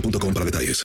[0.00, 0.82] para detalles.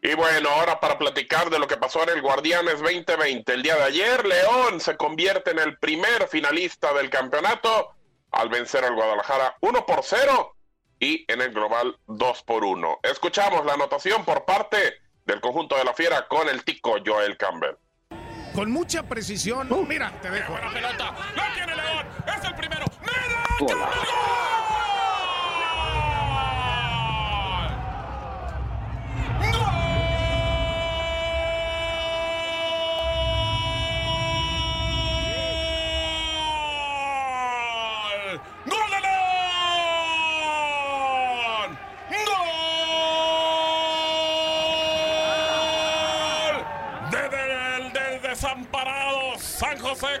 [0.00, 3.52] Y bueno, ahora para platicar de lo que pasó en el Guardianes 2020.
[3.52, 7.94] El día de ayer, León se convierte en el primer finalista del campeonato
[8.30, 10.56] al vencer al Guadalajara 1 por 0
[11.00, 13.00] y en el global 2 por 1.
[13.02, 14.94] Escuchamos la anotación por parte
[15.26, 17.76] del conjunto de la Fiera con el tico Joel Campbell.
[18.58, 19.68] Con mucha precisión.
[19.88, 20.50] Mira, te dejo.
[20.50, 21.14] Buena pelota.
[21.36, 22.06] La tiene León.
[22.26, 22.86] Es el primero.
[23.02, 24.47] ¡Mira!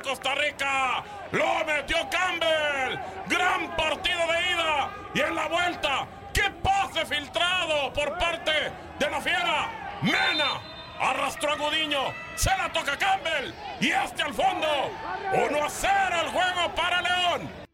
[0.08, 1.04] Costa Rica.
[1.32, 2.98] Lo metió Campbell.
[3.28, 4.90] Gran partido de ida.
[5.14, 9.98] Y en la vuelta, qué pase filtrado por parte de la fiera.
[10.00, 10.62] Mena
[10.98, 12.14] arrastró a Gudiño.
[12.36, 13.52] Se la toca Campbell.
[13.80, 14.90] Y este al fondo.
[15.34, 15.92] 1 a 0
[16.22, 17.67] el juego para León.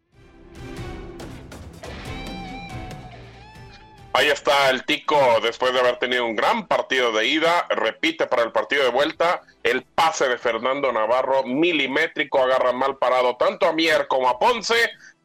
[4.17, 7.67] Ahí está el Tico después de haber tenido un gran partido de ida.
[7.69, 9.43] Repite para el partido de vuelta.
[9.65, 14.77] El pase de Fernando Navarro, milimétrico, agarra mal parado tanto a Mier como a Ponce.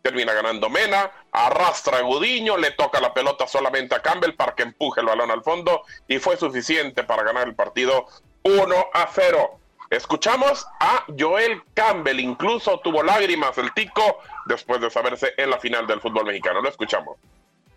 [0.02, 4.64] Termina ganando Mena, arrastra a Gudiño, le toca la pelota solamente a Campbell para que
[4.64, 8.08] empuje el balón al fondo y fue suficiente para ganar el partido
[8.42, 9.60] 1 a 0.
[9.92, 14.18] Escuchamos a Joel Campbell, incluso tuvo lágrimas el Tico
[14.48, 16.60] después de saberse en la final del fútbol mexicano.
[16.60, 17.18] Lo escuchamos.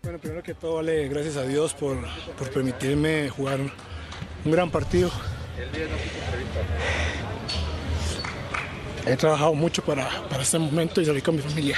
[0.03, 1.97] Bueno, primero que todo, vale, gracias a Dios por,
[2.37, 5.09] por permitirme jugar un, gran partido.
[9.05, 11.77] He trabajado mucho para, para este momento y salir con mi familia.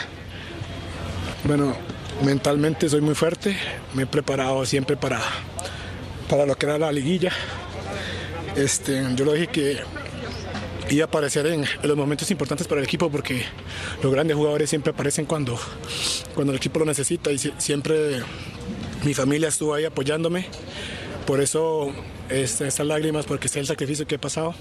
[1.44, 1.76] Bueno,
[2.24, 3.56] mentalmente soy muy fuerte,
[3.94, 5.22] me he preparado siempre para,
[6.28, 7.32] para lo que era la liguilla.
[8.56, 9.80] Este, yo lo dije que
[11.02, 13.44] a aparecer en, los momentos importantes para el equipo porque
[14.04, 15.60] los grandes jugadores siempre aparecen cuando,
[16.34, 18.22] cuando el equipo lo necesita y si- siempre
[19.04, 20.48] mi familia estuvo ahí apoyándome.
[21.26, 21.92] Por eso
[22.30, 24.54] este, estas lágrimas, porque sé el sacrificio que he pasado.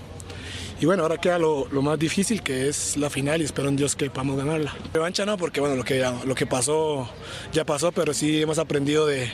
[0.80, 3.76] Y bueno, ahora queda lo, lo más difícil que es la final y espero en
[3.76, 4.74] Dios que podamos ganarla.
[4.92, 7.08] Revancha no, porque bueno, lo que, lo que pasó
[7.52, 9.30] ya pasó, pero sí hemos aprendido de,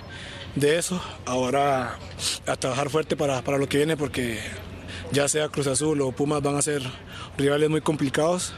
[0.56, 1.00] de eso.
[1.24, 1.98] Ahora
[2.46, 4.38] a trabajar fuerte para, para lo que viene porque
[5.12, 6.82] ya sea Cruz Azul o Pumas van a ser
[7.36, 8.54] rivales muy complicados.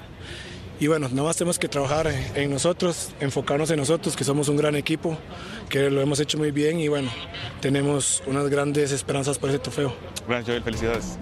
[0.80, 4.56] Y bueno, nada más tenemos que trabajar en, nosotros, enfocarnos en nosotros, que somos un
[4.56, 5.16] gran equipo,
[5.68, 7.08] que lo hemos hecho muy bien y bueno,
[7.60, 9.94] tenemos unas grandes esperanzas por ese trofeo.
[10.26, 11.18] Bueno, Joel, felicidades.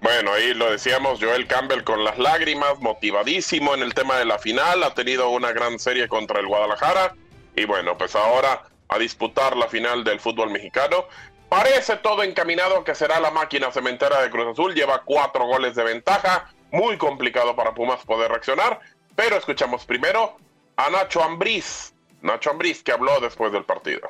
[0.00, 4.40] Bueno, ahí lo decíamos, Joel Campbell con las lágrimas, motivadísimo en el tema de la
[4.40, 7.14] final, ha tenido una gran serie contra el Guadalajara
[7.54, 11.06] y bueno, pues ahora a disputar la final del fútbol mexicano.
[11.48, 15.84] Parece todo encaminado que será la máquina cementera de Cruz Azul, lleva cuatro goles de
[15.84, 18.80] ventaja, muy complicado para Pumas poder reaccionar,
[19.14, 20.36] pero escuchamos primero
[20.76, 21.92] a Nacho Ambriz,
[22.22, 24.08] Nacho Ambriz que habló después del partido.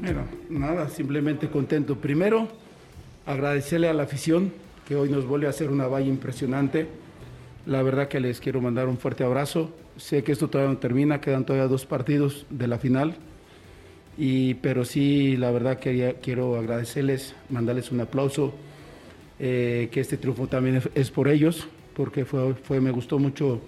[0.00, 1.96] Bueno, nada, simplemente contento.
[1.96, 2.48] Primero,
[3.26, 4.52] agradecerle a la afición
[4.86, 6.88] que hoy nos vuelve a hacer una valla impresionante.
[7.64, 9.70] La verdad que les quiero mandar un fuerte abrazo.
[9.96, 13.16] Sé que esto todavía no termina, quedan todavía dos partidos de la final.
[14.18, 18.54] Y, pero sí, la verdad que quiero agradecerles, mandarles un aplauso,
[19.38, 23.60] eh, que este triunfo también es por ellos, porque fue, fue, me gustó mucho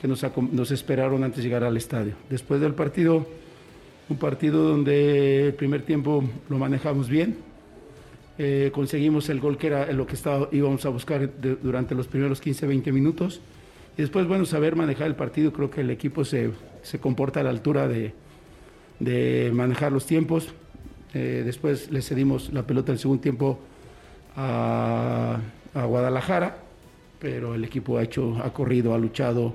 [0.00, 2.14] que nos, nos esperaron antes de llegar al estadio.
[2.30, 3.26] Después del partido,
[4.08, 7.38] un partido donde el primer tiempo lo manejamos bien,
[8.38, 11.30] eh, conseguimos el gol que era lo que estaba, íbamos a buscar
[11.62, 13.40] durante los primeros 15, 20 minutos.
[13.96, 16.50] Y después, bueno, saber manejar el partido, creo que el equipo se,
[16.82, 18.12] se comporta a la altura de,
[19.00, 20.48] de manejar los tiempos.
[21.14, 23.58] Eh, después le cedimos la pelota el segundo tiempo
[24.36, 25.38] a,
[25.74, 26.58] a, Guadalajara,
[27.18, 29.54] pero el equipo ha hecho, ha corrido, ha luchado,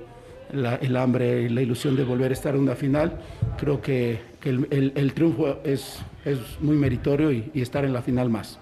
[0.52, 3.20] el hambre la ilusión de volver a estar en una final.
[3.58, 7.92] Creo que, que el, el, el, triunfo es, es muy meritorio y, y estar en
[7.92, 8.58] la final más.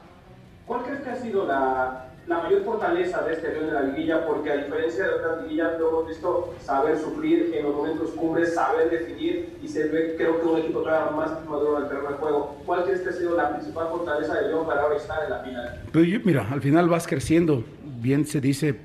[0.66, 4.26] ¿Cuál crees que ha sido la, la mayor fortaleza de este año de la liguilla?
[4.26, 8.54] Porque a diferencia de otras liguillas, lo hemos visto saber sufrir en los momentos cumbres,
[8.54, 12.14] saber definir y se ve, creo que un equipo todavía más maduro el terreno de
[12.16, 12.56] juego.
[12.64, 15.38] ¿Cuál crees que ha sido la principal fortaleza de León para ahora estar en la
[15.40, 15.82] final?
[15.92, 17.64] Pues yo, mira, al final vas creciendo.
[18.00, 18.76] Bien se dice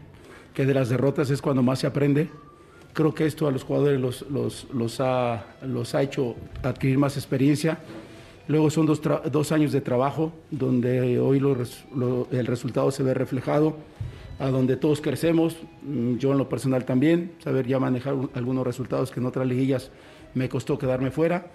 [0.54, 2.30] que de las derrotas es cuando más se aprende.
[2.94, 4.26] Creo que esto a los jugadores los,
[4.74, 7.78] los, ha, los ha hecho adquirir más experiencia
[8.48, 9.02] Luego son dos,
[9.32, 11.42] dos años de trabajo donde hoy
[12.32, 13.76] el resultado se ve reflejado,
[14.40, 19.12] a donde todos crecemos, mm, yo en lo personal también, saber ya manejar algunos resultados
[19.12, 19.92] que en otras liguillas
[20.34, 21.48] me costó quedarme fuera.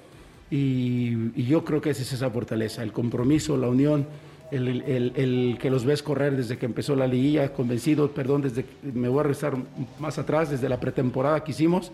[0.50, 4.06] Y, yo creo que esa es esa fortaleza, el compromiso, la unión,
[4.50, 4.82] el,
[5.14, 9.20] el, que los ves correr desde que empezó la liguilla, convencidos, perdón, desde me voy
[9.20, 9.54] a rezar
[10.00, 11.92] más atrás, desde la pretemporada que hicimos,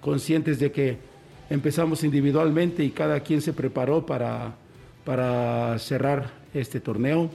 [0.00, 0.98] conscientes de que
[1.50, 4.54] empezamos individualmente y cada quien se preparó para,
[5.04, 7.30] para cerrar este torneo.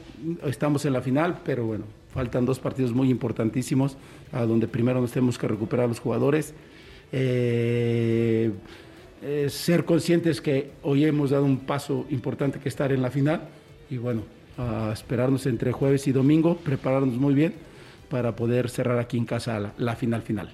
[0.45, 3.97] Estamos en la final, pero bueno, faltan dos partidos muy importantísimos,
[4.31, 6.53] a donde primero nos tenemos que recuperar los jugadores.
[7.11, 8.51] Eh,
[9.21, 13.47] eh, ser conscientes que hoy hemos dado un paso importante que estar en la final
[13.89, 14.23] y bueno,
[14.91, 17.53] esperarnos entre jueves y domingo, prepararnos muy bien
[18.09, 20.49] para poder cerrar aquí en casa la final final.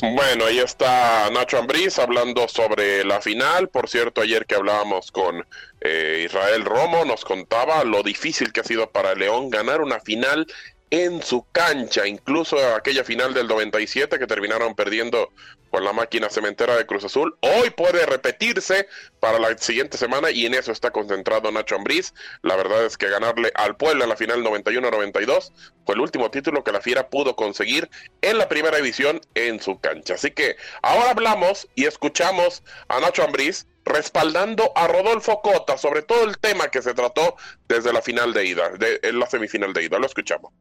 [0.00, 3.68] Bueno, ahí está Nacho Ambriz hablando sobre la final.
[3.68, 5.46] Por cierto, ayer que hablábamos con
[5.80, 10.46] eh, Israel Romo, nos contaba lo difícil que ha sido para León ganar una final
[10.90, 15.30] en su cancha, incluso aquella final del 97 que terminaron perdiendo
[15.70, 17.36] con la máquina cementera de Cruz Azul.
[17.40, 18.86] Hoy puede repetirse
[19.20, 22.14] para la siguiente semana y en eso está concentrado Nacho Ambriz.
[22.42, 25.52] La verdad es que ganarle al Puebla en la final 91-92
[25.84, 27.90] fue el último título que la Fiera pudo conseguir
[28.22, 30.14] en la primera división en su cancha.
[30.14, 36.24] Así que ahora hablamos y escuchamos a Nacho Ambriz respaldando a Rodolfo Cota sobre todo
[36.24, 37.36] el tema que se trató
[37.68, 39.98] desde la final de ida, de, en la semifinal de ida.
[39.98, 40.52] Lo escuchamos.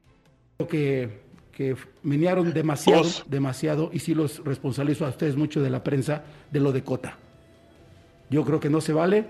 [0.70, 1.10] Que,
[1.52, 6.60] que menearon demasiado, demasiado, y sí los responsabilizo a ustedes mucho de la prensa de
[6.60, 7.18] lo de Cota.
[8.30, 9.26] Yo creo que no se vale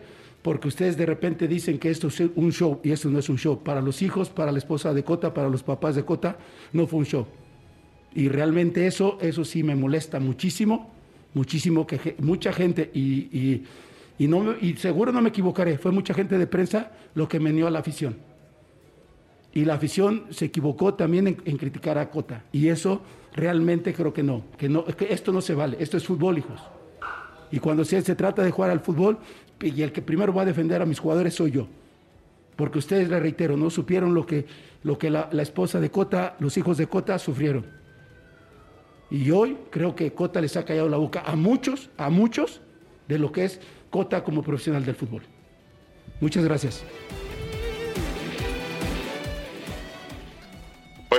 [0.46, 3.38] porque ustedes de repente dicen que esto es un show y esto no es un
[3.40, 3.64] show.
[3.64, 6.38] Para los hijos, para la esposa de Cota, para los papás de Cota,
[6.72, 7.26] no fue un show.
[8.14, 10.92] Y realmente eso, eso sí me molesta muchísimo,
[11.34, 13.02] muchísimo que mucha gente, y,
[13.36, 13.66] y,
[14.20, 17.66] y, no, y seguro no me equivocaré, fue mucha gente de prensa lo que meneó
[17.66, 18.16] a la afición.
[19.56, 22.44] Y la afición se equivocó también en, criticar a Cota.
[22.52, 23.02] Y eso
[23.34, 26.62] realmente creo que no, que no, esto no se vale, esto es fútbol, hijos.
[27.52, 29.18] Y cuando se, se trata de jugar al fútbol,
[29.62, 31.68] y el que primero va a defender a mis jugadores soy yo.
[32.58, 34.46] Porque ustedes, les reitero, no supieron lo que,
[34.84, 37.66] lo que la, la esposa de Cota, los hijos de Cota sufrieron.
[39.10, 42.60] Y hoy creo que Cota les ha callado la boca a muchos, a muchos,
[43.08, 45.22] de lo que es Cota como profesional del fútbol.
[46.20, 46.84] Muchas gracias.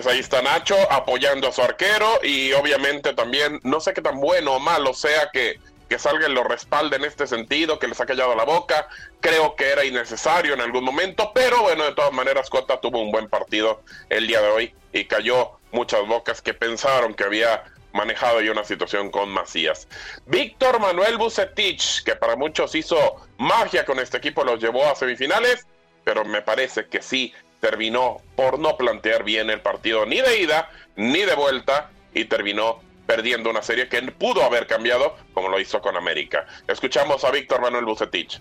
[0.07, 4.21] Pues ahí está Nacho apoyando a su arquero y obviamente también, no sé qué tan
[4.21, 5.59] bueno o malo sea que,
[5.89, 8.87] que salga y lo respalde en este sentido, que les ha callado la boca.
[9.19, 13.11] Creo que era innecesario en algún momento, pero bueno, de todas maneras, Cota tuvo un
[13.11, 18.41] buen partido el día de hoy y cayó muchas bocas que pensaron que había manejado
[18.43, 19.89] ya una situación con Macías.
[20.27, 25.67] Víctor Manuel Bucetich, que para muchos hizo magia con este equipo, los llevó a semifinales,
[26.05, 27.35] pero me parece que sí
[27.69, 32.79] terminó por no plantear bien el partido ni de ida ni de vuelta y terminó
[33.09, 36.47] perdiendo una serie que pudo haber cambiado como lo hizo con América.
[36.69, 38.41] Escuchamos a Víctor Manuel Bucetich.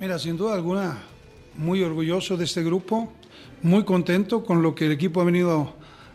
[0.00, 1.02] Mira, sin duda alguna,
[1.56, 3.12] muy orgulloso de este grupo,
[3.60, 5.74] muy contento con lo que el equipo ha venido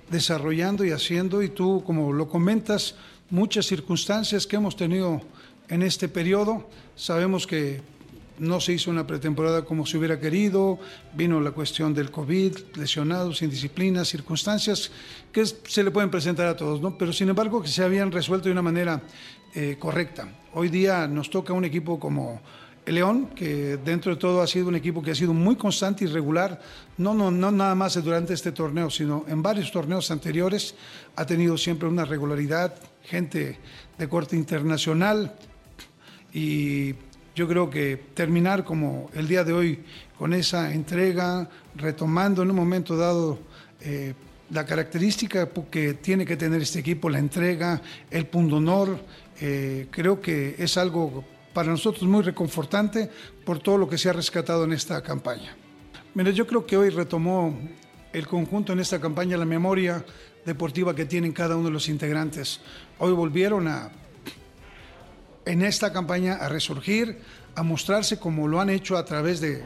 [0.09, 2.95] desarrollando y haciendo y tú, como lo comentas,
[3.29, 5.21] muchas circunstancias que hemos tenido
[5.67, 6.67] en este periodo.
[6.95, 7.81] Sabemos que
[8.39, 10.79] no se hizo una pretemporada como se hubiera querido,
[11.13, 14.91] vino la cuestión del COVID, lesionados, indisciplinas, circunstancias
[15.31, 16.98] que se le pueden presentar a todos, ¿no?
[16.98, 19.01] pero sin embargo que se habían resuelto de una manera
[19.53, 20.29] eh, correcta.
[20.53, 22.41] Hoy día nos toca un equipo como
[22.86, 26.05] el León, que dentro de todo ha sido un equipo que ha sido muy constante
[26.05, 26.60] y regular,
[26.98, 30.74] no, no, no nada más durante este torneo, sino en varios torneos anteriores,
[31.15, 33.60] ha tenido siempre una regularidad, gente
[33.98, 35.36] de corte internacional
[36.34, 36.96] y
[37.39, 39.79] yo creo que terminar como el día de hoy
[40.17, 43.39] con esa entrega, retomando en un momento dado
[43.79, 44.13] eh,
[44.50, 47.81] la característica que tiene que tener este equipo, la entrega,
[48.12, 49.00] el punto honor,
[49.39, 53.10] eh, creo que es algo para nosotros muy reconfortante
[53.46, 55.55] por todo lo que se ha rescatado en esta campaña.
[56.15, 57.58] Mira, yo creo que hoy retomó
[58.12, 60.03] el conjunto en esta campaña la memoria
[60.46, 62.60] deportiva que tienen cada uno de los integrantes.
[62.98, 63.89] Hoy volvieron a,
[65.50, 67.18] en esta campaña, a resurgir,
[67.56, 69.63] a mostrarse como lo han hecho a través de,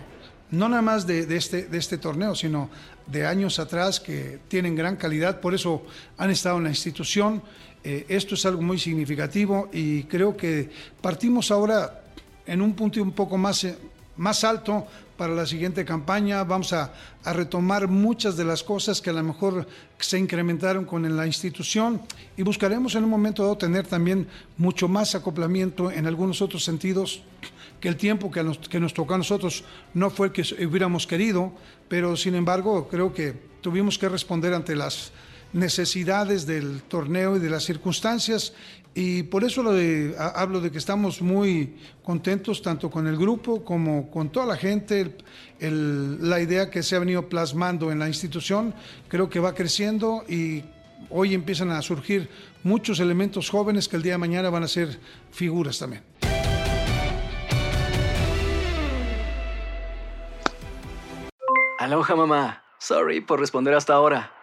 [0.50, 2.70] no nada más de, este, este torneo, sino
[3.06, 5.84] de años atrás que tienen gran calidad, por eso
[6.18, 7.44] han estado en la institución.
[7.84, 10.70] Eh, esto es algo muy significativo y creo que
[11.02, 12.02] partimos ahora
[12.46, 13.78] en un punto un poco más, eh,
[14.16, 14.88] más alto
[15.24, 16.44] para la siguiente campaña.
[16.44, 16.92] Vamos a,
[17.24, 19.66] retomar muchas de las cosas que a lo mejor
[19.98, 22.02] se incrementaron con la institución
[22.36, 24.28] y buscaremos en un momento dado tener también
[24.58, 27.24] mucho más acoplamiento en algunos otros sentidos
[27.80, 29.64] que el tiempo que nos, que nos tocó a nosotros
[29.94, 31.54] no fue el que hubiéramos querido,
[31.88, 35.14] pero sin embargo creo que tuvimos que responder ante las
[35.54, 38.54] necesidades del torneo y de las circunstancias
[38.96, 39.64] y por eso
[40.36, 45.18] hablo de que estamos muy contentos tanto con el grupo como con toda la gente,
[45.60, 48.74] la idea que se ha venido plasmando en la institución
[49.08, 50.64] creo que va creciendo y
[51.10, 52.30] hoy empiezan a surgir
[52.64, 55.00] muchos elementos jóvenes que el día de mañana van a ser
[55.32, 56.04] figuras también.
[61.80, 64.43] Aloha mamá, sorry por responder hasta ahora.